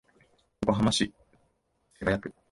[0.65, 1.13] 横浜市
[1.93, 2.33] 瀬谷区